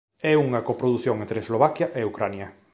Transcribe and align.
É 0.31 0.33
unha 0.45 0.65
coprodución 0.67 1.15
entre 1.19 1.37
Eslovaquia 1.43 1.87
e 1.99 2.01
Ucraína. 2.11 2.47